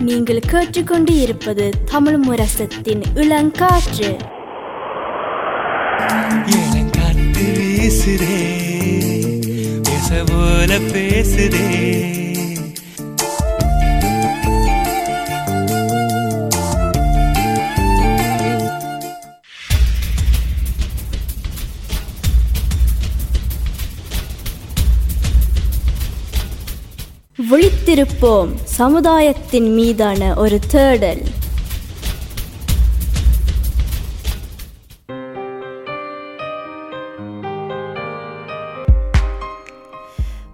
[0.00, 4.18] நீங்கள் கேட்டுக்கொண்டு இருப்பது தமிழ் முரசத்தின் இளங்காற்று.
[6.46, 8.54] இளங்காத்து வீசுதே
[10.92, 12.15] பேசுதே.
[27.96, 31.22] விழித்திருப்போம் சமுதாயத்தின் மீதான ஒரு தேடல்.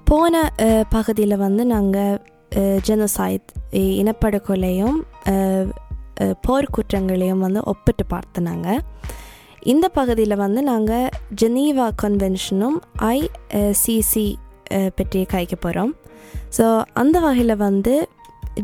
[0.04, 0.42] போன
[0.90, 2.20] பகுதியில் வந்து நாங்கள்
[2.88, 3.50] ஜெனோசைட்
[4.00, 5.00] இனப்படுகொலையும்
[6.46, 8.68] போர்க்குற்றங்களையும் வந்து ஒப்பிட்டு பார்த்தனாங்க
[9.72, 11.10] இந்த பகுதியில் வந்து நாங்கள்
[11.42, 12.78] ஜெனீவா கன்வென்ஷனும்
[13.10, 14.26] ஐசிசி
[14.96, 15.92] பற்றி கைக்க போகிறோம்
[16.56, 16.64] ஸோ
[17.02, 17.94] அந்த வகையில் வந்து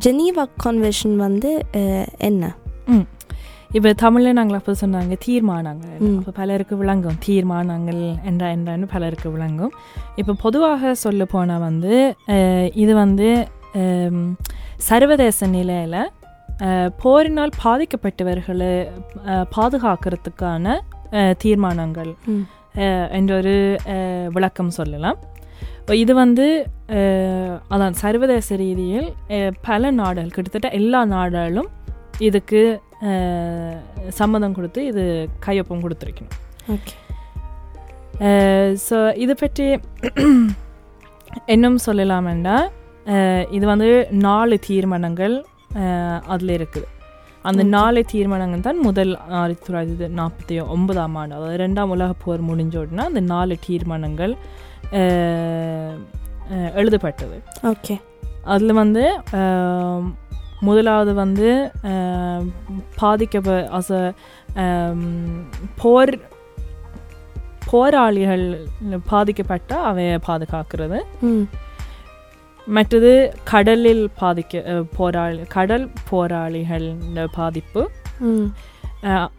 [0.06, 1.50] ஜெனீவா கன்வென்ஷன் வந்து
[2.28, 2.44] என்ன?
[3.76, 5.96] இப்போ தமிழில் நாங்கள் அப்போ சொன்னாங்க தீர்மானங்கள்.
[6.06, 6.14] ம்.
[6.18, 7.16] அப்போ பலருக்கு விளங்கும்.
[7.26, 9.72] தீர்மானங்கள் என்ற என்றன்னு பலருக்கு விளங்கும்.
[10.20, 11.94] இப்போ பொதுவாக சொல்ல போனால் வந்து
[12.82, 13.28] இது வந்து
[14.88, 16.00] சர்வதேச நிலையில்
[17.02, 18.70] போரினால் பாதிக்கப்பட்டவர்களை
[19.56, 20.76] பாதுகாக்கிறதுக்கான
[21.42, 22.12] தீர்மானங்கள்
[23.18, 23.54] என்ற ஒரு
[24.36, 25.18] விளக்கம் சொல்லலாம்.
[25.88, 26.46] இப்போ இது வந்து
[27.70, 29.06] அதான் சர்வதேச ரீதியில்
[29.62, 31.68] பல நாடுகள் கிட்டத்தட்ட எல்லா நாடுகளும்
[32.20, 32.60] இதுக்கு
[34.16, 35.04] சம்மதம் கொடுத்து இது
[35.46, 36.34] கையொப்பம் கொடுத்துருக்கணும்.
[36.74, 36.94] ஓகே.
[38.84, 39.66] ஸோ இதை பற்றி
[41.46, 42.56] இன்னும் சொல்லலாமெண்டா
[43.06, 43.90] அஹ், இது வந்து
[44.26, 45.36] நாலு தீர்மானங்கள்
[46.26, 46.86] அதில் இருக்குது.
[47.44, 47.62] அந்த.
[47.74, 53.04] நாலு தீர்மானங்கள் தான் முதல் ஆயிரத்தி தொள்ளாயிரத்தி நாற்பத்தி ஒன்பதாம் ஆண்டு அதாவது ரெண்டாம் உலகப் போர் முடிஞ்ச உடனே
[53.04, 54.34] அந்த நாலு தீர்மானங்கள்
[56.74, 57.38] எழுதப்பட்டது
[57.70, 57.96] ஓகே
[58.44, 59.04] அதில் வந்து
[60.60, 61.48] முதலாவது வந்து
[61.84, 62.46] ஆம்,
[63.00, 63.38] பாதிக்க
[63.72, 63.90] அச
[65.76, 66.14] போர்
[67.70, 68.46] போராளிகள்
[69.06, 70.98] பாதிக்கப்பட்ட அவைய பாதுகாக்கிறது
[72.66, 73.12] மற்றது
[73.44, 74.56] கடலில் பாதிக்க
[74.96, 76.88] போராளி கடல் போராளிகள்
[77.32, 77.82] பாதிப்பு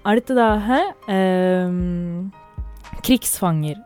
[0.04, 0.68] அடுத்ததாக
[3.02, 3.82] கிரிக்ஸ் வாங்கிர்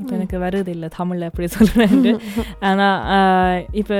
[0.00, 1.96] இப்போ எனக்கு வருது இல்லை தமிழில் எப்படி சொல்கிறேன்
[2.68, 3.98] ஆனால் இப்போ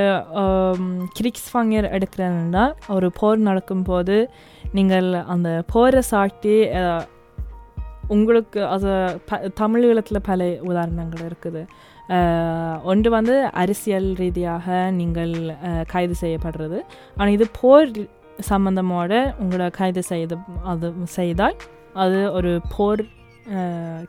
[1.19, 4.17] கிரிக்ஸ் வாங்கியர் எடுக்கிறேன்னா ஒரு போர் நடக்கும்போது
[4.73, 6.57] நீங்கள் அந்த போரை சாட்டி
[8.09, 8.91] உங்களுக்கு அது
[9.29, 11.63] ப தமிழீழத்தில் பல உதாரணங்கள் இருக்குது.
[12.85, 15.35] ஒன்று வந்து அரசியல் ரீதியாக நீங்கள்
[15.93, 16.79] கைது செய்யப்படுறது.
[17.17, 17.93] ஆனால் இது போர்
[18.51, 20.37] சம்பந்தமோட உங்களை கைது செய்து
[20.73, 20.89] அது
[21.19, 21.57] செய்தால்
[21.95, 23.03] அது ஒரு போர்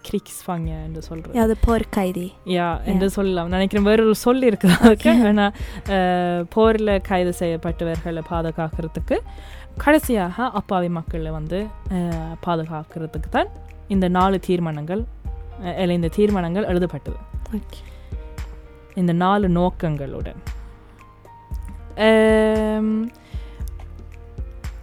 [0.02, 5.10] கிரிக்ஸ் வாங்க என்று சொல்கிறது அது போர் கைதி யா என்று சொல்லலாம் நினைக்கிறேன் வேறொரு சொல் இருக்குது அதுக்கு
[5.10, 9.18] ஆனால் போரில் கைது செய்யப்பட்டவர்களை பாதுகாக்கிறதுக்கு
[9.78, 11.66] கடைசியாக அப்பாவி மக்களை வந்து
[12.46, 13.48] பாதுகாக்கிறதுக்கு தான்
[13.88, 15.04] இந்த நாலு தீர்மானங்கள்
[15.78, 17.18] இல்ல இந்த தீர்மானங்கள் எழுதப்பட்டது
[18.94, 20.42] இந்த நாலு நோக்கங்களுடன்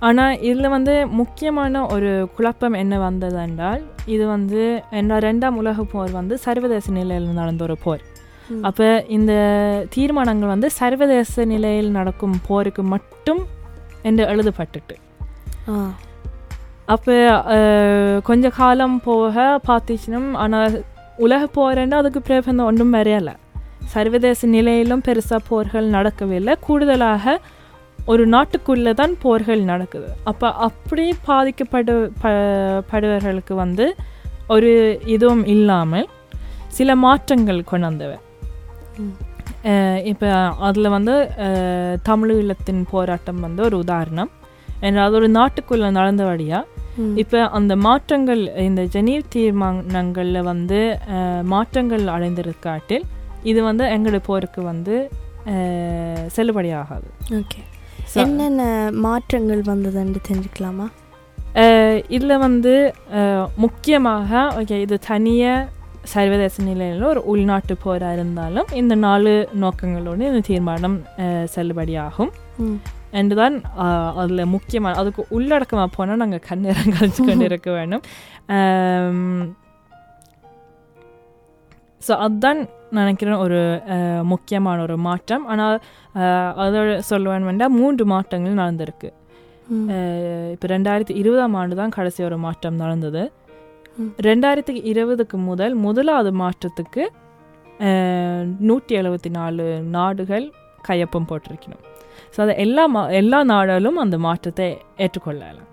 [0.09, 3.83] ஆனால் இதில் வந்து முக்கியமான ஒரு குழப்பம் என்ன வந்தது என்றால்
[4.15, 4.63] இது வந்து
[5.01, 8.03] என்ன ரெண்டாம் உலக போர் வந்து சர்வதேச நிலையில் நடந்த ஒரு போர்.
[8.69, 9.33] அப்போ இந்த
[9.97, 13.43] தீர்மானங்கள் வந்து சர்வதேச நிலையில் நடக்கும் போருக்கு மட்டும்
[14.09, 14.97] என்று எழுதப்பட்டுட்டு.
[16.95, 17.17] அப்போ
[18.29, 20.75] கொஞ்ச காலம் போக பார்த்துச்சுன்னா ஆனால்
[21.27, 23.35] உலக போரேன்னா அதுக்கு பிரபந்தம் ஒன்றும் வரையலை.
[23.95, 26.55] சர்வதேச நிலையிலும் பெருசாக போர்கள் நடக்கவில்லை.
[26.67, 27.39] கூடுதலாக
[28.07, 30.09] ஒரு நாட்டுக்குள்ளே தான் போர்கள் நடக்குது.
[30.25, 32.33] அப்போ அப்படி பாதிக்கப்படு ப
[32.91, 33.87] படுவர்களுக்கு வந்து
[34.49, 34.71] ஒரு
[35.07, 36.09] இதுவும் இல்லாமல்
[36.69, 38.19] சில மாற்றங்கள் கொண்டு வந்தவை
[38.99, 39.15] ம்.
[40.05, 40.29] இப்போ
[40.59, 41.15] அதில் வந்து
[42.03, 44.31] தமிழீழத்தின் போராட்டம் வந்து ஒரு உதாரணம்.
[45.01, 47.15] அது ஒரு நாட்டுக்குள்ளே நடந்தபடியாக ம்.
[47.17, 50.79] இப்போ அந்த மாற்றங்கள் இந்த ஜெனீவ் தீர்மானங்களில் வந்து
[51.47, 53.05] மாற்றங்கள் அடைந்திருக்காட்டில்
[53.45, 54.95] இது வந்து எங்களுடைய போருக்கு வந்து
[56.29, 57.09] செல்லுபடியாகாது.
[57.35, 57.61] ஓகே.
[58.15, 58.63] என்னென்ன
[59.01, 60.87] மாற்றங்கள் வந்ததுன்னு தெரிஞ்சுக்கலாமா?
[62.09, 62.73] இதில் வந்து
[63.57, 65.69] முக்கியமாக ஓகே இது தனியாக
[66.05, 70.97] சர்வதேச நிலையில் ஒரு உள்நாட்டு போராக இருந்தாலும் இந்த நாலு நோக்கங்களோடு இந்த தீர்மானம்
[71.55, 72.33] செல்லுபடியாகும்.
[72.59, 72.79] ம்.
[73.13, 73.57] என்றுதான்
[74.17, 78.05] அதில் முக்கியமான அதுக்கு உள்ளடக்கமாக போனால் நாங்கள் கண்ணீரம் கழிச்சு கொண்டு இருக்க வேண்டும்
[82.03, 82.61] ஸோ அதுதான்
[82.99, 83.61] நினைக்கிறேன் ஒரு
[84.33, 85.45] முக்கியமான ஒரு மாற்றம்.
[85.53, 85.77] ஆனால்
[86.65, 89.11] அதோட சொல்லுவேன் வேண்டாம் மூன்று மாற்றங்கள் நடந்திருக்கு.
[90.55, 93.23] இப்போ ரெண்டாயிரத்தி இருபதாம் ஆண்டு தான் கடைசி ஒரு மாற்றம் நடந்தது.
[94.29, 97.05] ரெண்டாயிரத்தி இருபதுக்கு முதல் முதலாவது மாற்றத்துக்கு
[98.69, 99.67] நூற்றி எழுபத்தி நாலு
[99.97, 100.47] நாடுகள்
[100.89, 101.85] கையொப்பம் போட்டிருக்கணும்.
[102.35, 104.67] ஸோ அது எல்லா மா எல்லா நாடுகளும் அந்த மாற்றத்தை
[105.05, 105.69] ஏற்றுக்கொள்ளலாம்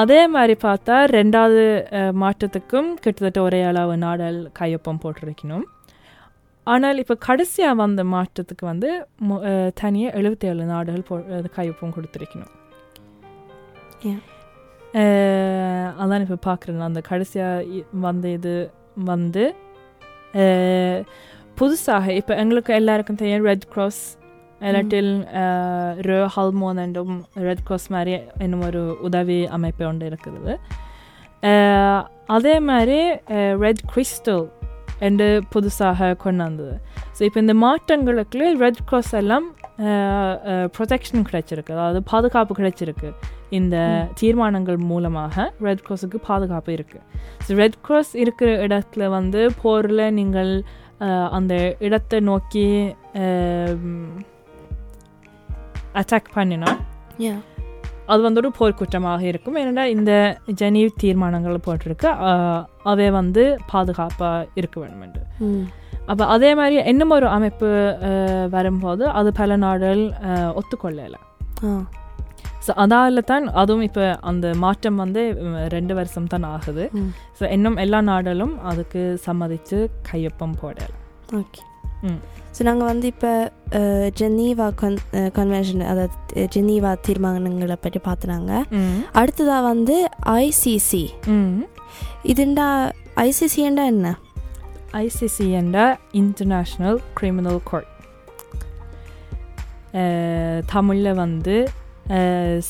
[0.00, 1.62] அதே மாதிரி பார்த்தா ரெண்டாவது
[2.22, 5.66] மாற்றத்துக்கும் கிட்டத்தட்ட ஒரே அளவு நாடல் கையொப்பம் போட்டிருக்கணும்.
[6.68, 8.88] ஆனால் இப்போ கடைசியாக வந்த மாற்றத்துக்கு வந்து
[9.74, 11.16] தனியாக எழுபத்தி ஏழு நாடுகள் போ
[11.56, 12.54] கையொப்பம் கொடுத்துருக்கணும்.
[15.98, 17.64] அதான் இப்போ பார்க்குறேன் அந்த கடைசியாக
[18.00, 18.54] வந்த இது
[19.04, 19.44] வந்து
[21.58, 24.02] புதுசாக இப்போ எங்களுக்கு எல்லாருக்கும் தெரியும் ரெட் கிராஸ்
[24.60, 25.10] இல்லாட்டில்
[26.06, 30.52] ரோ ஹல்மோன் என்றும் ரெட் கிராஸ் மாதிரி இன்னும் ஒரு உதவி அமைப்பு ஒன்று இருக்குது.
[31.42, 32.98] அஹ், அதே மாதிரி
[33.60, 34.44] ரெட் கிறிஸ்டல்
[35.06, 36.74] என்று புதுசாக கொண்டு வந்தது
[37.16, 39.46] ஸோ இப்போ இந்த மாற்றங்களுக்கு ரெட் கிராஸ் எல்லாம்
[40.76, 41.72] ப்ரொடெக்ஷன் கிடைச்சிருக்கு.
[41.76, 43.10] அதாவது பாதுகாப்பு கிடைச்சிருக்கு.
[43.58, 43.76] இந்த
[44.20, 47.04] தீர்மானங்கள் மூலமாக ரெட் கிராஸுக்கு பாதுகாப்பு இருக்குது
[47.44, 50.52] ஸோ ரெட் கிராஸ் இருக்கிற இடத்துல வந்து போரில் நீங்கள்
[51.38, 51.54] அந்த
[51.88, 52.66] இடத்தை நோக்கி
[56.00, 56.72] அட்டாக் பண்ணினா
[58.12, 59.56] அது வந்து ஒரு போர்க்குற்றமாக இருக்கும்.
[59.62, 60.12] ஏன்னா இந்த
[60.60, 62.10] ஜெனீவ் தீர்மானங்கள் போட்டிருக்கு.
[62.92, 65.22] அவை வந்து பாதுகாப்பாக இருக்க வேண்டும் என்று.
[66.10, 67.68] அப்போ அதே மாதிரி இன்னும் ஒரு அமைப்பு
[68.56, 70.02] வரும்போது அது பல நாடுகள்
[70.60, 71.20] ஒத்துக்கொள்ளலை.
[72.66, 75.22] ஸோ அதால தான் அதுவும் இப்போ அந்த மாற்றம் வந்து
[75.74, 76.84] ரெண்டு வருஷம் தான் ஆகுது.
[77.38, 79.78] ஸோ இன்னும் எல்லா நாடுகளும் அதுக்கு சம்மதித்து
[80.08, 80.96] கையொப்பம் போடலை.
[81.40, 81.62] ஓகே.
[82.08, 82.20] ம்.
[82.58, 83.32] ஸோ நாங்கள் வந்து இப்போ
[84.20, 84.96] ஜெனீவா கன்
[85.36, 88.52] கன்வென்ஷன் அதாவது ஜெனீவா தீர்மானங்களை பற்றி பார்த்துனாங்க
[89.20, 89.96] அடுத்ததாக வந்து
[90.42, 91.02] ஐசிசி
[92.22, 92.66] இதுண்டா
[93.24, 94.08] ஐசிசிண்டா என்ன?
[95.02, 95.78] ஐசிசி என்ற
[96.20, 97.92] இன்டர்நேஷ்னல் கிரிமினல் கோர்ட்
[100.72, 101.56] தமிழில் வந்து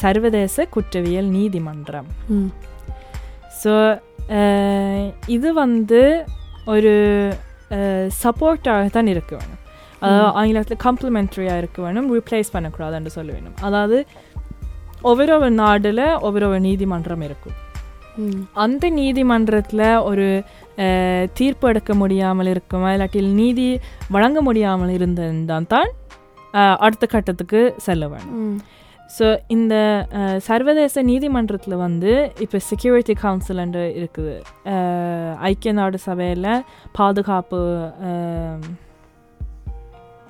[0.00, 2.10] சர்வதேச குற்றவியல் நீதிமன்றம்.
[3.60, 3.72] ஸோ
[5.36, 6.02] இது வந்து
[6.74, 6.92] ஒரு
[8.22, 9.32] சப்போர்ட்டாக தான் இருக்க.
[9.40, 9.64] வேணும்
[10.00, 13.98] அதாவது ஆங்கிலத்தில் காம்ப்ளிமெண்ட்ரியாக இருக்க வேணும் ரிப்ளேஸ் பண்ணக்கூடாதுன்னு சொல்ல வேணும் அதாவது
[15.10, 17.56] ஒவ்வொரு ஒரு நாடில் ஒவ்வொரு ஒரு நீதிமன்றம் இருக்கும்.
[18.64, 20.26] அந்த நீதிமன்றத்தில் ஒரு
[21.38, 23.66] தீர்ப்பு எடுக்க முடியாமல் இருக்குமா இல்லாட்டில் நீதி
[24.14, 25.90] வழங்க முடியாமல் இருந்திருந்தால் தான்
[26.84, 28.58] அடுத்த கட்டத்துக்கு செல்ல வேணும்.
[29.16, 29.74] ஸோ இந்த
[30.48, 32.12] சர்வதேச நீதிமன்றத்தில் வந்து
[32.44, 34.34] இப்போ செக்யூரிட்டி கவுன்சில் என்று இருக்குது.
[35.50, 36.50] ஐக்கிய நாடு சபையில்
[36.98, 37.60] பாதுகாப்பு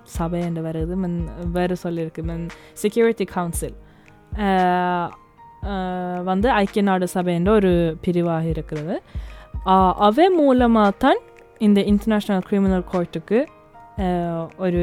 [0.09, 1.17] அஹ், சபை என்று வருது மன்
[1.53, 2.45] வேறு சொல்லியிருக்கு மன்
[2.83, 3.77] செக்யூரிட்டி கவுன்சில்
[6.27, 8.95] வந்து ஐக்கிய நாடு சபை என்ற ஒரு பிரிவாக இருக்கிறது.
[10.07, 11.21] அவை மூலமாக தான்
[11.59, 13.39] இந்த இன்டர்நேஷ்னல் கிரிமினல் கோர்ட்டுக்கு
[14.59, 14.83] ஒரு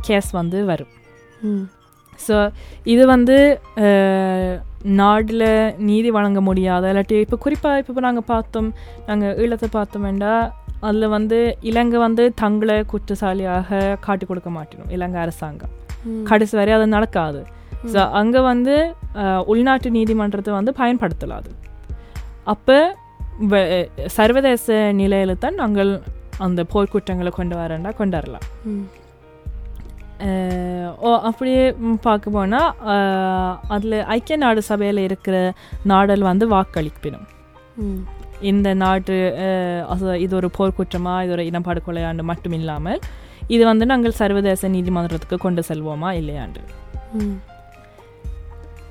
[0.00, 0.92] கேஸ் வந்து வரும்.
[2.18, 2.36] ஸோ
[2.86, 3.36] இது வந்து
[4.98, 5.48] நாடில்
[5.86, 8.68] நீதி வழங்க முடியாத இல்லாட்டி இப்போ குறிப்பாக இப்போ நாங்கள் பார்த்தோம்
[9.06, 10.32] நாங்கள் ஈழத்தை பார்த்தோம்னா
[10.82, 13.70] அதில் வந்து இலங்கை வந்து தங்களை குற்றசாலியாக
[14.00, 15.72] காட்டி கொடுக்க மாட்டோம் இலங்கை அரசாங்கம்.
[16.24, 17.40] கடைசி வரை அது நடக்காது.
[17.92, 18.74] ஸோ அங்கே வந்து
[19.46, 21.50] உள்நாட்டு நீதிமன்றத்தை வந்து பயன்படுத்தலாது.
[22.46, 22.76] அப்போ
[24.06, 25.90] சர்வதேச நிலையில் தான் நாங்கள்
[26.38, 28.46] அந்த போர்க்குற்றங்களை கொண்டு வரேன்டா கொண்டு வரலாம்
[30.98, 31.64] ஓ அப்படியே
[32.02, 32.70] பார்க்க போனால்
[33.68, 35.36] அதில் ஐக்கிய நாடு சபையில் இருக்கிற
[35.84, 37.26] நாடல் வந்து வாக்களிப்பிடும்
[37.76, 38.00] ம்.
[38.50, 39.16] இந்த நாட்டு
[39.92, 43.00] அது இது ஒரு போர்க்குற்றமா இது ஒரு இனப்பாடு கொலையாண்டு மட்டும் இல்லாமல்
[43.54, 46.62] இது வந்து நாங்கள் சர்வதேச நீதிமன்றத்துக்கு கொண்டு செல்வோமா இல்லையாண்டு.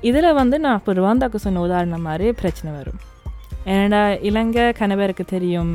[0.08, 3.00] இதில் வந்து நான் இப்போ ருவாந்தாக்கு சொன்ன உதாரணம் மாதிரி பிரச்சனை வரும்.
[3.76, 5.72] ஏன்னா இலங்கை கணவருக்கு தெரியும்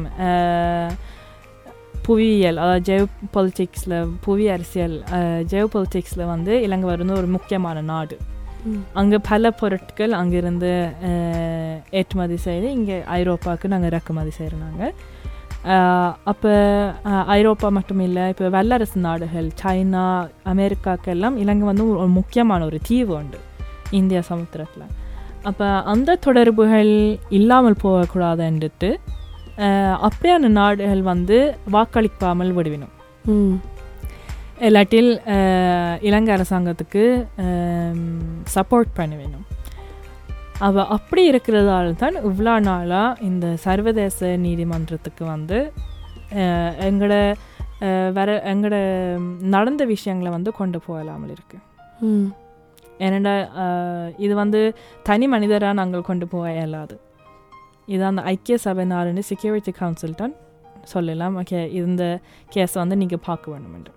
[2.06, 4.96] புவியியல் அதாவது ஜெவ் பொலிட்டிக்ஸில் புவி அரசியல்
[5.54, 8.18] ஜெவ் பொலிட்டிக்ஸில் வந்து இலங்கை வந்து ஒரு முக்கியமான நாடு.
[8.94, 10.72] அங்கே பல பொருட்கள் அங்கேருந்து
[11.92, 14.84] ஏற்றுமதி செய்து இங்கே ஐரோப்பாவுக்கு நாங்கள் இறக்குமதி செய்கிறாங்க
[16.26, 16.52] அப்போ
[17.34, 20.04] ஐரோப்பா மட்டும் இல்லை இப்போ வல்லரசு நாடுகள் சைனா
[20.46, 23.40] அமெரிக்காக்கெல்லாம் இலங்கை வந்து ஒரு முக்கியமான ஒரு தீவு உண்டு
[23.92, 24.86] இந்திய சமுத்திரத்தில்.
[25.44, 26.92] அப்போ அந்த தொடர்புகள்
[27.30, 28.90] இல்லாமல் போகக்கூடாதுன்ட்டு
[29.60, 31.38] அஹ், அப்படியான நாடுகள் வந்து
[31.72, 32.94] வாக்களிக்காமல் விடுவினும்.
[34.62, 35.10] இல்லாட்டில்
[36.02, 37.04] இலங்கை அரசாங்கத்துக்கு
[38.54, 39.46] சப்போர்ட் பண்ண வேணும்.
[40.60, 45.60] அவ அப்படி இருக்கிறதால தான் இவ்வளோ நாளாக இந்த சர்வதேச நீதிமன்றத்துக்கு வந்து
[46.90, 47.16] எங்களோட
[48.14, 48.78] வர எங்களோட
[49.54, 51.58] நடந்த விஷயங்களை வந்து கொண்டு போகலாமல் இருக்கு.
[52.02, 52.28] ம்.
[53.00, 54.60] ஏன்னா அஹ், இது வந்து
[55.06, 56.96] தனி மனிதராக நாங்கள் கொண்டு போக இயலாது.
[57.88, 60.34] இது அந்த ஐக்கிய சபை நாடுன்னு செக்யூரிட்டி கவுன்சில் தான்
[60.94, 61.36] சொல்லலாம்.
[61.42, 62.06] ஓகே இந்த
[62.54, 63.94] கேஸை வந்து நீங்கள் பார்க்க வேணும் என்று.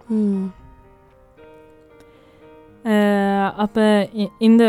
[3.65, 3.85] அப்போ
[4.49, 4.65] இந்த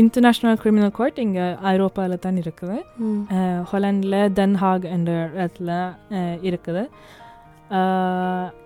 [0.00, 1.44] இன்டர்நேஷ்னல் கிரிமினல் கோர்ட் இங்கே
[1.74, 2.76] ஐரோப்பாவில் தான் இருக்குது.
[3.70, 5.70] ஹொலண்டில் தென்ஹாக் என்ற இடத்துல
[6.48, 6.82] இருக்குது.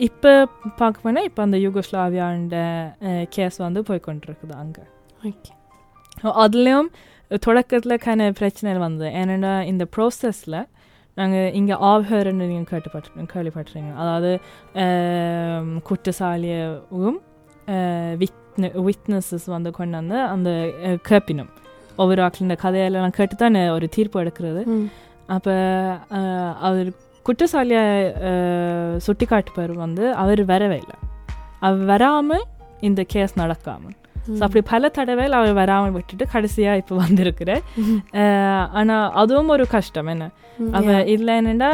[0.09, 0.33] இப்போ
[0.81, 2.57] பார்க்க போனால் இப்போ அந்த யூகோஸ்லாவியாண்ட
[3.37, 4.85] கேஸ் வந்து போய் கொண்டிருக்குது அங்கே.
[5.29, 5.53] ஓகே.
[6.45, 6.91] அதுலேயும்
[7.47, 9.11] தொடக்கத்தில் கன பிரச்சனை வந்தது.
[9.21, 10.61] ஏன்னா இந்த ப்ரோசஸில்
[11.19, 14.31] நாங்கள் இங்கே ஆவஹர்ன்னு நீங்கள் கேட்டுப்பட்டு கேள்விப்பட்டிருங்க அதாவது
[15.89, 17.19] குற்றசாலியவும்
[18.23, 20.51] விட்ன விட்னஸஸ் வந்து கொண்டு வந்து அந்த
[21.09, 21.51] கேப்பினும்.
[22.03, 24.63] ஒவ்வொரு ஆக்கள் இந்த கதையெல்லாம் கேட்டு தான் ஒரு தீர்ப்பு எடுக்கிறது.
[25.37, 25.55] அப்போ
[26.69, 26.91] அவர்
[27.27, 27.85] குற்றசாலியை
[29.07, 30.97] சுட்டி காட்டுப்பார் வந்து அவர் வரவே இல்லை.
[31.67, 32.47] அவர் வராமல்
[32.89, 33.97] இந்த கேஸ் நடக்காமல்
[34.37, 37.51] ஸோ அப்படி பல தடவைகள் அவர் வராமல் விட்டுட்டு கடைசியாக இப்போ வந்திருக்கிற
[38.81, 40.11] ஆனால் அதுவும் ஒரு கஷ்டம்.
[40.15, 40.27] என்ன?
[40.63, 41.11] ம், அவ yeah.
[41.15, 41.71] இதில் என்னென்னா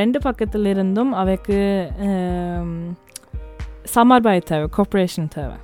[0.00, 1.58] ரெண்டு பக்கத்துல இருந்தும் அவைக்கு
[2.08, 2.76] ஆம்,
[3.94, 5.58] சமர்பாய தேவை கோஆப்ரேஷன் தேவை.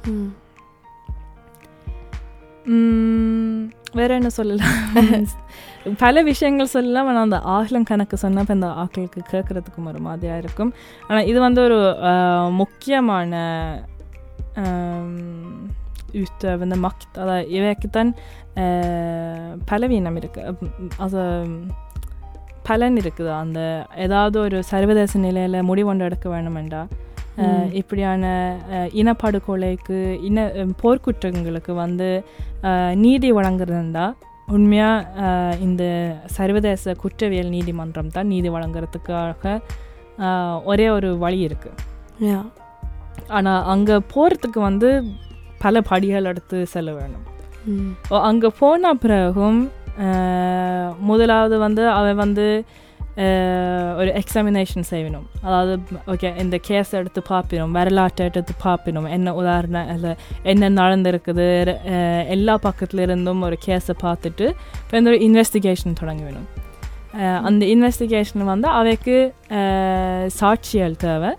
[3.98, 4.78] வேற என்ன சொல்லலாம்?
[6.02, 7.08] பல விஷயங்கள் சொல்லலாம்.
[7.10, 10.72] ஆனால் அந்த ஆகலம் கணக்கு சொன்னால் இப்போ இந்த ஆக்களுக்கு கேட்குறதுக்கும் ஒரு மாதிரியாக இருக்கும்.
[11.08, 11.78] ஆனால் இது வந்து ஒரு
[12.62, 13.32] முக்கியமான
[16.06, 17.08] ஆம், utövande makt.
[17.14, 17.96] Alltså, jag vet att
[18.56, 20.42] eh, பலவீனம் இருக்கு
[20.98, 21.20] அது
[22.64, 23.58] பலன் இருக்குது அந்த
[23.96, 26.80] ஏதாவது ஒரு சர்வதேச நிலையில் முடிவொன்று எடுக்க வேணுமெண்டா
[27.72, 28.24] இப்படியான
[28.92, 30.38] இனப்படுகொலைக்கு இன
[30.82, 32.08] போர்க்குற்றங்களுக்கு வந்து
[32.96, 34.06] நீதி வழங்குறதுண்டா
[34.48, 35.84] உண்மையாக இந்த
[36.36, 39.54] சர்வதேச குற்றவியல் நீதிமன்றம் தான் நீதி வழங்குறதுக்காக
[40.64, 42.40] ஒரே ஒரு வழி இருக்குது
[43.28, 44.90] ஆனால் அங்கே போகிறதுக்கு வந்து
[45.64, 47.24] பல படிகள் எடுத்து செல்ல வேணும்
[48.30, 49.60] அங்கே போன பிறகும்
[51.10, 52.46] முதலாவது வந்து அவன் வந்து
[53.98, 55.26] ஒரு எக்ஸாமினேஷன் செய்யணும்.
[55.46, 55.74] அதாவது
[56.12, 59.06] ஓகே இந்த கேஸ் எடுத்து பார்ப்பினோம் வரலாற்றை எடுத்து பார்ப்பினோம்.
[59.16, 60.12] என்ன உதாரணம் இல்லை
[60.52, 61.46] என்ன நடந்திருக்குது
[62.34, 64.46] எல்லா பக்கத்துல இருந்தும் ஒரு கேஸை பார்த்துட்டு
[64.82, 66.48] இப்போ இந்த ஒரு இன்வெஸ்டிகேஷன் தொடங்க வேணும்
[67.48, 69.16] அந்த இன்வெஸ்டிகேஷன் வந்து அவைக்கு
[70.40, 71.32] சாட்சியல் தேவை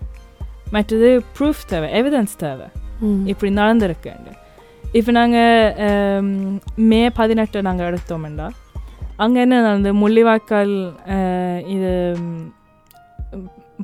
[0.76, 2.68] மற்றது ப்ரூஃப் தேவை எவிடன்ஸ் தேவை.
[3.24, 4.12] இப்படி நடந்திருக்கு
[4.92, 5.74] இப்போ நாங்கள்
[6.76, 8.50] மே பதினெட்டு நாங்கள் எடுத்தோம்டா.
[9.16, 10.08] அங்கே என்ன நடந்தது?
[10.08, 10.72] முள்ளிவாய்க்கால்
[11.66, 11.90] இது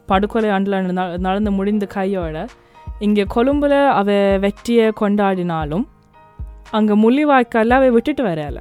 [0.06, 2.46] படுகொலை ஆண்டில் நட- நடந்து முடிந்த கையோட
[2.98, 5.86] இங்கே கொழும்புல அவ வெற்றியை கொண்டாடினாலும்
[6.70, 8.60] அங்கே முள்ளிவாய்க்காலில் அவ விட்டுட்டு வரையல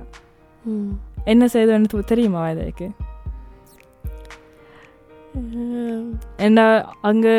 [1.26, 2.88] என்ன செய்தோன்னு தெரியுமா இதுக்கு
[5.94, 6.66] ம் ஏன்னா
[7.02, 7.36] அங்கே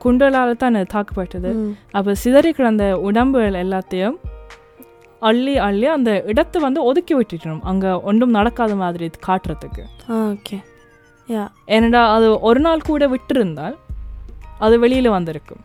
[0.00, 1.50] குண்டலால் தான் தாக்கப்பட்டது.
[1.92, 4.16] அப்போ சிதறி கிடந்த உடம்புகள் எல்லாத்தையும்
[5.22, 7.62] அள்ளி அள்ளி அந்த இடத்தை வந்து ஒதுக்கி விட்டுட்டணும்.
[7.64, 9.84] அங்கே ஒன்றும் நடக்காத மாதிரி காட்டுறதுக்கு.
[10.18, 10.58] ஓகே.
[11.28, 11.44] யா.
[11.68, 13.76] ஏனடா அது ஒரு நாள் கூட விட்டிருந்தால்
[14.60, 15.62] அது வெளியில் வந்திருக்கும்.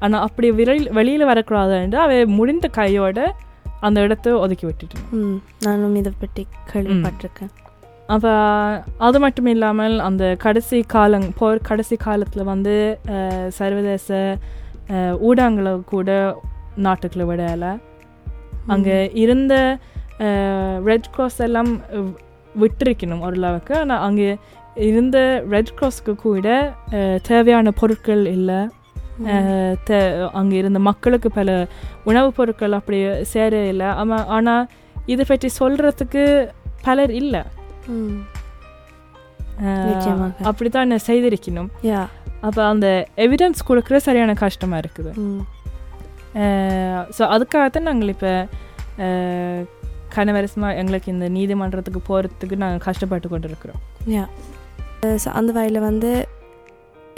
[0.00, 3.18] ஆனால் அப்படி வெளியில் வெளியில் வரக்கூடாதுன்னு அவை முடிந்த கையோட
[3.80, 5.36] அந்த இடத்த ஒதுக்கி விட்டுட்டணும் ம்.
[5.62, 6.42] நானும் இதை பற்றி
[6.72, 7.52] கேள்விப்பட்டிருக்கேன்.
[8.12, 8.32] அப்போ
[9.06, 12.74] அது மட்டும் இல்லாமல் அந்த கடைசி காலங் போர் கடைசி காலத்தில் வந்து
[13.58, 14.18] சர்வதேச
[15.28, 16.10] ஊடகங்களை கூட
[16.86, 17.72] நாட்டுக்குள்ள விடலை.
[18.74, 19.54] அங்கே இருந்த
[20.90, 21.72] ரெட் கிராஸ் எல்லாம்
[22.54, 23.74] விட்டிருக்கணும் ஓரளவுக்கு.
[23.82, 24.28] ஆனால் அங்கே
[24.90, 25.18] இருந்த
[25.54, 26.46] ரெட் கிராஸ்க்கு கூட
[27.30, 28.60] தேவையான பொருட்கள் இல்லை.
[30.40, 31.50] அங்கே இருந்த மக்களுக்கு பல
[32.10, 33.00] உணவுப் பொருட்கள் அப்படி
[33.34, 33.90] சேர இல்லை.
[34.02, 34.64] ஆமாம் ஆனால்
[35.12, 36.24] இதை பற்றி சொல்கிறதுக்கு
[36.86, 37.42] பலர் இல்லை.
[40.50, 41.70] அப்படித்தான் செய்திருக்கணும்.
[41.90, 42.02] யா.
[42.46, 42.86] அப்போ அந்த
[43.24, 45.12] எவிடன்ஸ் கொடுக்குற சரியான கஷ்டமாக இருக்குது.
[47.16, 48.32] ஸோ அதுக்காகத்தான் நாங்கள் இப்போ
[50.16, 53.80] கனவரசமாக எங்களுக்கு இந்த நீதிமன்றத்துக்கு போகிறதுக்கு நாங்கள் கஷ்டப்பட்டு கொண்டு இருக்கிறோம்
[54.14, 54.24] யா
[55.22, 56.10] ஸோ அந்த வகையில் வந்து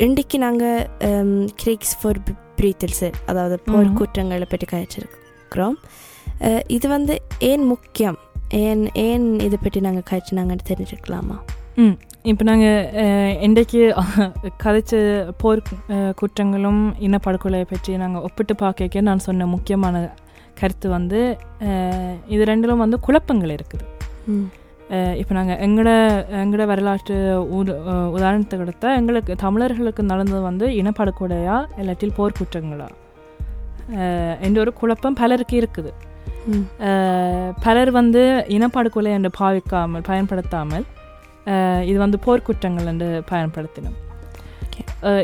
[0.06, 2.20] இன்றைக்கு நாங்கள் கிரேக்ஸ் ஃபார்
[2.58, 3.90] பிரீத்தல்ஸு அதாவது போர்.
[3.98, 5.76] குற்றங்களை பற்றி கழிச்சிருக்கிறோம்
[6.76, 7.14] இது வந்து
[7.50, 8.18] ஏன் முக்கியம்?
[8.50, 11.36] ஏன் ஏன் இதை பற்றி நாங்கள் கழிச்சினாங்கன்னு தெரிஞ்சுக்கலாமா?
[11.76, 12.92] ம் இப்போ நாங்கள்
[13.40, 13.94] இன்றைக்கு
[14.64, 14.92] கதைச்ச
[15.36, 15.62] போர்
[16.20, 20.14] குற்றங்களும் இனப்படுகொலையை பற்றி நாங்கள் ஒப்பிட்டு பார்க்க நான் சொன்ன முக்கியமான
[20.54, 21.38] கருத்து வந்து
[22.26, 23.84] இது ரெண்டிலும் வந்து குழப்பங்கள் இருக்குது.
[25.16, 25.90] இப்போ நாங்கள் எங்களோட
[26.32, 27.14] எங்களோட வரலாற்று
[27.54, 32.88] உத அஹ் உதாரணத்துக்கு எடுத்தா எங்களுக்கு தமிழர்களுக்கு நடந்தது வந்து இனப்படுகொலையா இல்லாட்டில் போர்க்குற்றங்களா?
[34.40, 35.92] என்ற ஒரு குழப்பம் பலருக்கு இருக்குது.
[37.64, 38.22] பலர் வந்து
[38.56, 40.86] இனப்படுகொலை என்று பாவிக்காமல் பயன்படுத்தாமல்
[41.84, 43.96] இது வந்து போர்க்குற்றங்கள் என்று பயன்படுத்தினோம்.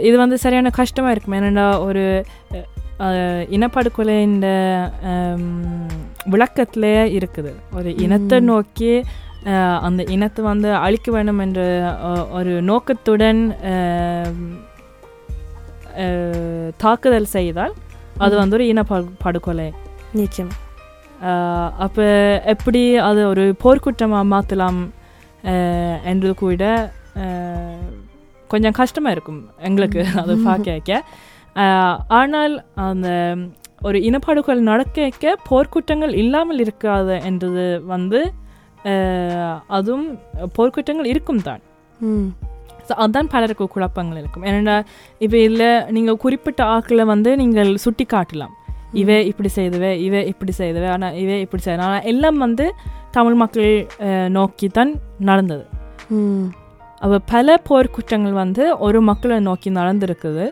[0.00, 1.36] இது வந்து சரியான கஷ்டமாக இருக்கும்.
[1.40, 2.04] ஏன்னா ஒரு
[3.06, 4.48] அஹ், இனப்படுகொலை இந்த
[6.26, 7.52] விளக்கத்திலே இருக்குது.
[7.74, 8.38] ஒரு இனத்தை.
[8.50, 8.92] நோக்கி
[9.80, 11.60] அந்த இனத்தை வந்து அழிக்க வேண்டும் என்ற
[12.30, 13.40] ஒரு நோக்கத்துடன்
[16.76, 17.74] தாக்குதல் செய்தால்
[18.18, 18.34] அது.
[18.36, 19.68] வந்து ஒரு இனப்படுகொலை
[20.12, 20.52] நிச்சயம்.
[21.84, 22.04] அப்போ
[22.52, 24.80] எப்படி அது ஒரு போர்க்குற்றமாக மாற்றலாம்
[26.12, 26.62] என்று கூட
[28.52, 31.02] கொஞ்சம் கஷ்டமாக இருக்கும் எங்களுக்கு அது பார்க்க
[32.20, 32.54] ஆனால்
[32.88, 33.08] அந்த
[33.88, 38.20] ஒரு இனப்படுகொலை நடக்க போர்க்குற்றங்கள் இல்லாமல் இருக்காது என்றது வந்து
[39.76, 40.06] அதுவும்
[40.58, 41.62] போர்க்குற்றங்கள் இருக்கும் தான்.
[42.88, 44.44] ஸோ அதான் பலருக்கு குழப்பங்கள் இருக்கும்.
[44.44, 44.76] ஏன்னா
[45.24, 48.54] இப்போ இதில் நீங்கள் குறிப்பிட்ட ஆக்களை வந்து நீங்கள் சுட்டி காட்டலாம்
[49.00, 52.66] இவ இப்படி செய்தவ இவ இப்படி செய்தவ ஆனால் இவ இப்படி செய்த ஆனால் எல்லாம் வந்து
[53.16, 53.72] தமிழ் மக்கள்
[54.36, 54.92] நோக்கி தான்
[55.28, 55.64] நடந்தது.
[57.06, 60.44] அவ பல போர்க்குற்றங்கள் வந்து ஒரு மக்களை நோக்கி நடந்திருக்குது.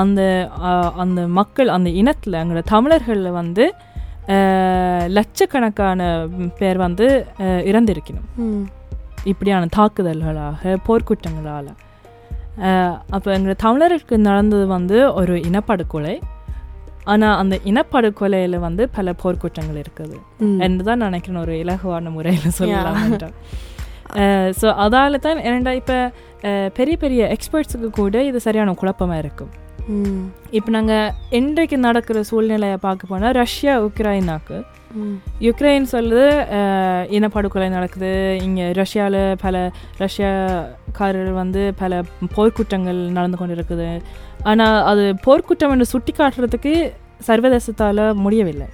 [0.00, 0.20] அந்த
[1.02, 3.64] அந்த மக்கள் அந்த இனத்தில் எங்களோட தமிழர்களில் வந்து
[5.16, 6.00] லட்சக்கணக்கான
[6.58, 7.06] பேர் வந்து
[7.70, 8.28] இறந்திருக்கணும்.
[9.30, 11.70] இப்படியான தாக்குதல்களாக போர்க்குற்றங்களால்
[13.14, 16.14] அப்போ எங்களோட தமிழருக்கு நடந்தது வந்து ஒரு இனப்படுகொலை.
[17.12, 20.16] ஆனால் அந்த இனப்படுகொலையில் வந்து பல போர்க்குற்றங்கள் இருக்குது.
[20.66, 23.00] என்று தான் நினைக்கிறேன் ஒரு இலகுவான முறையில் சொல்லலாம்
[24.60, 25.98] ஸோ அதால தான் ஏன்டா இப்போ
[26.78, 29.52] பெரிய பெரிய எக்ஸ்பர்ட்ஸுக்கு கூட இது சரியான குழப்பமாக இருக்கும்.
[30.58, 34.58] இப்போ நாங்கள் இன்றைக்கு நடக்கிற சூழ்நிலையை பார்க்க போனால் ரஷ்யா உக்ரைனாக்கு
[35.46, 36.24] யுக்ரைன் சொல்லுது
[37.16, 38.12] இனப்படுகொலை நடக்குது.
[38.46, 39.54] இங்கே ரஷ்யாவில் பல
[40.02, 42.00] ரஷ்யாக்காரர் வந்து பல
[42.36, 43.88] போர்க்குற்றங்கள் நடந்து கொண்டு இருக்குது
[44.50, 46.74] ஆனால் அது போர்க்குற்றம் என்று சுட்டி காட்டுறதுக்கு
[47.28, 48.68] சர்வதேசத்தால் முடியவில்லை.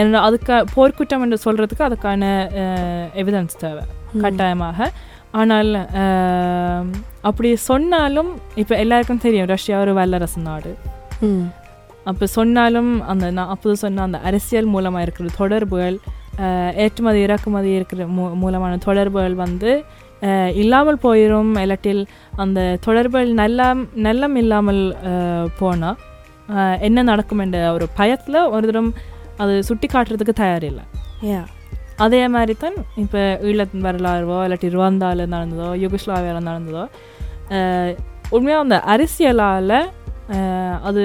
[0.00, 2.22] ஏன்னா அதுக்கு போர்க்குற்றம் என்று சொல்கிறதுக்கு அதுக்கான
[3.22, 3.84] எவிடன்ஸ் தேவை.
[4.24, 4.88] கட்டாயமாக.
[5.40, 5.70] ஆனால்
[7.28, 8.30] அப்படி சொன்னாலும்
[8.62, 10.72] இப்போ எல்லாருக்கும் தெரியும் ரஷ்யா ஒரு வல்லரசு நாடு.
[12.06, 15.96] அப்போ சொன்னாலும் அந்த நான் அப்போது சொன்ன அந்த அரசியல் மூலமாக இருக்கிற தொடர்புகள்
[16.76, 19.70] ஏற்றுமதி இறக்குமதி இருக்கிற மூ மூலமான தொடர்புகள் வந்து
[20.54, 22.02] இல்லாமல் போயிடும் இல்லாட்டில்
[22.36, 24.82] அந்த தொடர்புகள் நல்லம் நல்லம் இல்லாமல்
[25.58, 25.98] போனால்
[26.78, 28.90] என்ன நடக்கும் என்ற ஒரு பயத்தில் ஒரு தரம்
[29.36, 30.84] அது சுட்டி காட்டுறதுக்கு தயாரில்லை.
[31.24, 31.40] யா
[31.96, 36.84] அதே மாதிரி தான் இப்போ ஈழத்தின் வரலாறுவோ இல்லாட்டி ருவாந்தாவில் நடந்ததோ யுகஸ்லாவியாவில் நடந்ததோ
[38.30, 39.78] உண்மையாக அந்த அரசியலால்
[40.82, 41.02] அது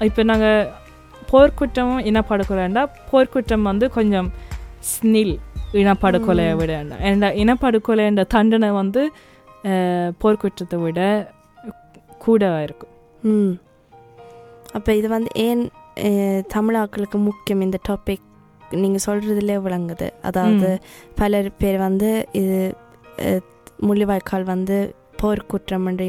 [0.00, 0.68] இப்போ நாங்கள்
[1.32, 4.32] போர்க்குற்றமும் இனப்படுகொலைண்டா போர்க்குற்றம் வந்து கொஞ்சம்
[4.80, 5.38] ஸ்னில்
[5.72, 9.12] இனப்படுகொலையை விட ஏண்டா இனப்படுகொலைன்ற தண்டனை வந்து
[10.24, 11.32] போர்க்குற்றத்தை விட
[12.18, 12.92] கூடவா இருக்கும்.
[13.22, 13.58] ம்.
[14.72, 15.70] அப்போ இது வந்து ஏன்
[16.54, 18.24] தமிழாக்களுக்கு முக்கியம் இந்த டாபிக்
[18.70, 20.10] நீங்கள் சொல்கிறதுலே விளங்குது.
[20.22, 20.80] அதாவது
[21.14, 22.74] பலர் பேர் வந்து இது
[23.82, 26.06] முள்ளிவாய்க்கால் வந்து போர்க்குற்றம் என்று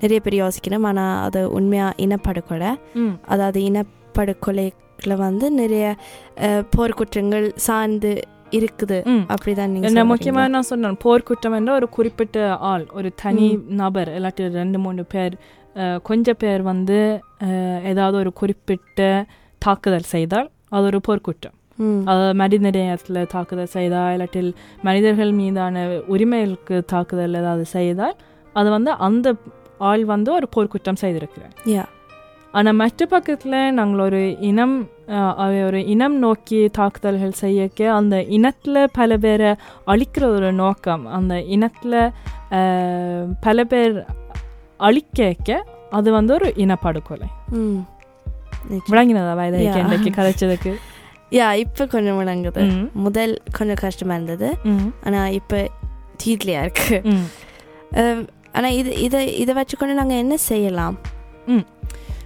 [0.00, 0.86] நிறைய பேர் யோசிக்கணும்.
[0.86, 2.70] ஆனால் அது உண்மையாக இனப்படுகொலை.
[3.26, 4.72] அதாவது இனப்படுகொலையில்
[5.20, 5.86] வந்து நிறைய
[6.74, 8.12] போர்க்குற்றங்கள் சார்ந்து
[8.52, 8.98] இருக்குது.
[9.28, 10.98] அப்படிதான் என்ன நீங்கள் முக்கியமாக நான் சொன்னேன்.
[11.04, 12.38] போர்க்குற்றம் என்ற ஒரு குறிப்பிட்ட
[12.68, 15.36] ஆள் ஒரு தனி நபர் இல்லாட்டி ரெண்டு மூணு பேர்
[15.76, 16.98] அஹ், கொஞ்சம் பேர் வந்து
[17.84, 19.00] ஏதாவது ஒரு குறிப்பிட்ட
[19.62, 21.56] தாக்குதல் செய்தால் அது ஒரு போர்க்குற்றம்
[22.04, 28.16] அதாவது மனித நேயத்தில் தாக்குதல் செய்தால் இல்லாட்டில் மனிதர்கள் மீதான உரிமைகளுக்கு தாக்குதல் ஏதாவது செய்தால்
[28.52, 29.34] அது வந்து அந்த
[29.78, 31.54] ஆள் வந்து ஒரு போர்க்குற்றம் செய்திருக்கிறார்.
[32.52, 34.88] ஆனால் மற்ற பக்கத்தில் நாங்கள் ஒரு இனம்
[35.66, 39.54] ஒரு இனம் நோக்கி தாக்குதல்கள் செய்யக்க அந்த இனத்தில் பல பேரை
[39.86, 42.12] அழிக்கிற ஒரு நோக்கம் அந்த இனத்தில்
[43.40, 44.04] பல பேர்
[44.76, 47.28] அழிக்க அது வந்து ஒரு இனப்படுகொலை.
[48.90, 49.66] விளங்கினதா வயதை
[50.10, 50.74] கதைச்சதுக்கு?
[51.32, 52.62] யா இப்போ கொஞ்சம் விளங்குது.
[52.70, 52.84] ம்.
[53.04, 54.48] முதல் கொஞ்சம் கஷ்டமாக இருந்தது.
[54.68, 54.88] ம்.
[55.04, 55.58] ஆனால் இப்போ
[56.22, 56.98] தீட்லியாக இருக்கு.
[57.10, 57.26] ம்.
[58.54, 60.96] ஆனால் இது இதை இதை வச்சுக்கொண்டு நாங்கள் என்ன செய்யலாம்?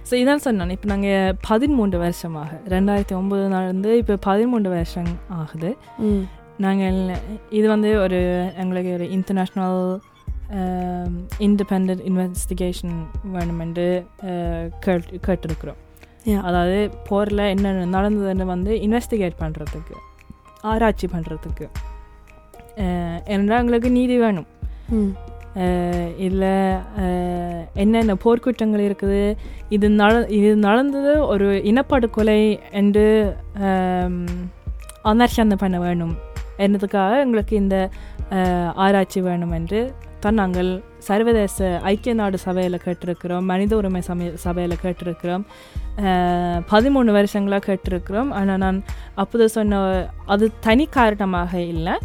[0.05, 0.71] ஸோ இதான் சொன்னேன்.
[0.71, 5.69] இப்போ நாங்கள் பதிமூன்று வருஷமாக ரெண்டாயிரத்தி ஒம்பது நடந்து இப்போ பதிமூன்று வருஷம் ஆகுது.
[6.05, 6.23] ம்.
[6.57, 6.97] நாங்கள்
[7.51, 8.19] இது வந்து ஒரு
[8.57, 9.79] எங்களுக்கு ஒரு இன்டர்நேஷ்னல்
[11.39, 12.95] இண்டிபெண்ட் இன்வெஸ்டிகேஷன்
[13.33, 13.85] வேணுமென்று
[14.25, 15.79] அஹ், கேட் கேட்டிருக்கிறோம்.
[16.47, 16.79] அதாவது
[17.09, 19.95] போரில் என்னென்ன நடந்ததுன்னு வந்து இன்வெஸ்டிகேட் பண்ணுறதுக்கு
[20.71, 21.67] ஆராய்ச்சி பண்ணுறதுக்கு
[23.33, 24.49] ஏன்னா எங்களுக்கு நீதி வேணும்.
[26.27, 26.53] இல்லை
[27.83, 29.23] என்னென்ன போர்க்குற்றங்கள் இருக்குது
[29.75, 32.41] இது நட இது நடந்தது ஒரு இனப்படுகொலை
[32.81, 33.05] என்று
[35.11, 36.15] அனர்ஷனை பண்ண வேணும்.
[36.65, 37.77] என்னதுக்காக எங்களுக்கு இந்த
[38.85, 39.81] ஆராய்ச்சி வேணும் என்று
[40.23, 40.69] தான் நாங்கள்
[41.07, 45.43] சர்வதேச ஐக்கிய நாடு சபையில் கேட்டிருக்கிறோம் மனித உரிமை சமய சபையில் கேட்டிருக்கிறோம்.
[46.71, 48.29] பதிமூணு வருஷங்களாக கேட்டிருக்கிறோம்.
[48.39, 48.79] ஆனால் நான்
[49.23, 49.79] அப்போது சொன்ன
[50.33, 51.95] அது தனி காரணமாக இல்லை.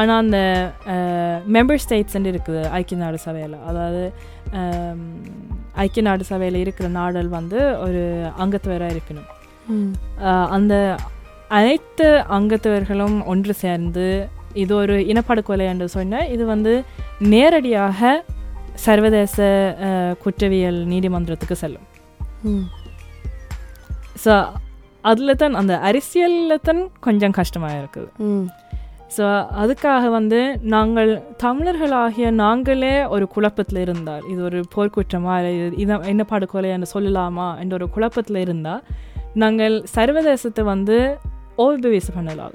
[0.00, 0.38] ஆனால் அந்த
[1.54, 3.56] மெம்பர் ஸ்டேட்ஸ் இருக்குது ஐக்கிய நாடு சபையில்.
[3.70, 4.02] அதாவது
[5.84, 8.02] ஐக்கிய நாடு சபையில் இருக்கிற நாடுகள் வந்து ஒரு
[8.42, 9.30] அங்கத்துவராக இருக்கணும்.
[10.56, 10.74] அந்த
[11.58, 12.06] அனைத்து
[12.36, 14.06] அங்கத்தவர்களும் ஒன்று சேர்ந்து
[14.62, 16.72] இது ஒரு இனப்படுகொலை என்று சொன்ன இது வந்து
[17.34, 18.12] நேரடியாக
[18.86, 19.36] சர்வதேச
[20.22, 21.86] குற்றவியல் நீதிமன்றத்துக்கு செல்லும்.
[24.24, 24.32] ஸோ
[25.10, 28.08] அதில் தான் அந்த அரசியலில் தான் கொஞ்சம் கஷ்டமாக இருக்குது.
[29.16, 29.24] ஸோ
[29.62, 30.40] அதுக்காக வந்து
[30.74, 31.12] நாங்கள்
[31.44, 37.88] தமிழர்களாகிய நாங்களே ஒரு குழப்பத்தில் இருந்தால் இது ஒரு போர்க்குற்றமா இது என்ன படுகொலை என்று சொல்லலாமா என்ற ஒரு
[37.96, 38.84] குழப்பத்தில் இருந்தால்
[39.42, 40.98] நாங்கள் சர்வதேசத்தை வந்து
[41.64, 42.54] ஓபிபேஸ் பண்ணலாம்.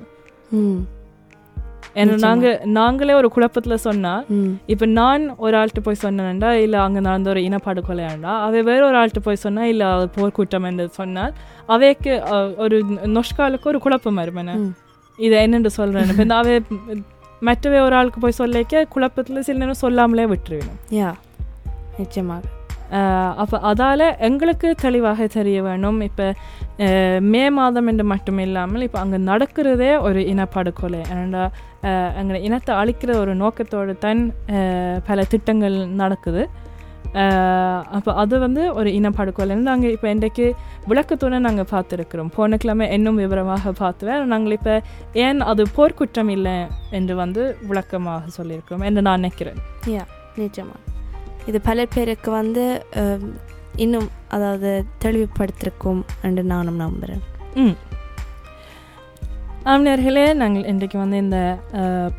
[1.95, 2.15] ஏன்னா.
[2.23, 4.23] நாங்கள் நாங்களே ஒரு குழப்பத்தில் சொன்னால்
[4.67, 9.23] இப்போ நான் ஒரு ஆள்கிட்ட போய் சொன்னேன்டா இல்லை அங்கே நடந்த ஒரு இனப்படுகொலையாண்டா அவ வேற ஒரு ஆள்கிட்ட
[9.23, 11.33] போய் சொன்னா இல்லை அது போர்க்குற்றம் என்று சொன்னால்
[11.69, 12.13] அவைக்கு
[12.57, 12.77] ஒரு
[13.15, 14.55] நொஷ்காலுக்கு ஒரு குழப்பம் வரும் என்ன?
[14.61, 14.73] ம்.
[15.19, 16.55] இது என்னென்று சொல்கிறேன் இப்போ இந்த அவை
[17.41, 21.09] மற்றவே ஒரு ஆளுக்கு போய் சொல்லிக்க குழப்பத்தில் சில நேரம் சொல்லாமலே விட்டுருவேணும் யா
[21.99, 22.41] நிச்சயமாக.
[23.41, 25.99] அப்போ அதால் எங்களுக்கு தெளிவாக தெரிய வேணும்.
[26.09, 26.27] இப்போ
[27.31, 31.43] மே மாதம் என்று மட்டும் இல்லாமல் இப்போ அங்கே நடக்கிறதே ஒரு இனப்படுகொலை ஏன்னா
[32.19, 34.21] அங்கே இனத்தை அழிக்கிற ஒரு நோக்கத்தோடு தான்
[35.09, 36.43] பல திட்டங்கள் நடக்குது.
[37.97, 40.45] அப்போ அது வந்து ஒரு இனப்படுகொலைன்னு நாங்கள் இப்போ இன்றைக்கு
[40.89, 42.31] விளக்கத்துடன் நாங்கள் பார்த்துருக்குறோம்.
[42.37, 44.25] போன கிழமை இன்னும் விவரமாக பார்த்துவேன்.
[44.33, 44.75] நாங்கள் இப்போ
[45.25, 46.57] ஏன் அது போர்க்குற்றம் இல்லை
[46.99, 49.61] என்று வந்து விளக்கமாக சொல்லியிருக்கிறோம் என்று நான் நினைக்கிறேன்.
[49.95, 50.03] யா
[50.41, 50.94] நிச்சயமாக
[51.47, 52.63] இது பல பேருக்கு வந்து
[53.77, 57.23] இன்னும் அதாவது தெளிவுபடுத்திருக்கும் என்று நானும் நம்புகிறேன்
[57.55, 57.75] ம்.
[59.65, 61.37] ஆம்னியர்களே நாங்கள் இன்றைக்கு வந்து இந்த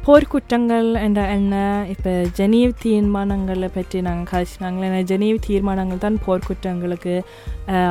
[0.03, 1.55] போர்க்குற்றங்கள் என்ற என்ன
[1.89, 7.15] இப்போ ஜெனீவ் தீர்மானங்களை பற்றி நாங்கள் கழிச்சினாங்களே ஜெனீவ் தீர்மானங்கள் தான் போர்க்குற்றங்களுக்கு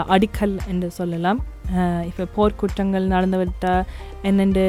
[0.08, 1.40] அடிக்கல் என்று சொல்லலாம்.
[2.06, 3.84] இப்போ போர்க்குற்றங்கள் நடந்துவிட்டால்
[4.24, 4.68] என்னென்று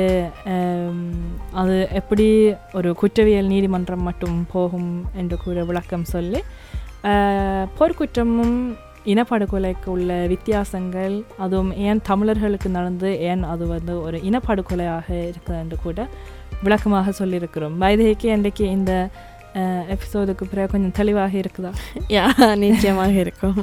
[1.52, 2.26] அது எப்படி
[2.72, 6.40] ஒரு குற்றவியல் நீதிமன்றம் மட்டும் போகும் என்று கூட விளக்கம் சொல்லி
[7.78, 8.58] போர்க்குற்றமும்
[9.06, 16.08] இனப்படுகொலைக்கு உள்ள வித்தியாசங்கள் அதுவும் ஏன் தமிழர்களுக்கு நடந்து ஏன் அது வந்து ஒரு இனப்படுகொலையாக இருக்குது என்று கூட
[16.62, 18.92] விளக்கமாக சொல்லியிருக்கிறோம் வைதேகி அன்றைக்கு இந்த
[19.94, 21.72] எபிசோடுக்கு பிறகு கொஞ்சம் தெளிவாக இருக்குதா
[22.08, 23.58] யா நிச்சயமாக இருக்கும்